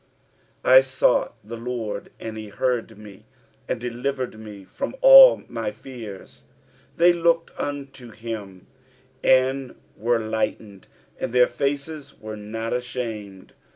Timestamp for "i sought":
0.71-1.35